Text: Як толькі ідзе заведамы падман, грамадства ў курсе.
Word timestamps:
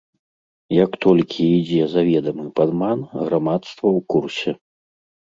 Як 0.83 0.91
толькі 1.07 1.41
ідзе 1.59 1.83
заведамы 1.93 2.47
падман, 2.63 2.99
грамадства 3.23 3.81
ў 3.81 3.99
курсе. 4.13 4.61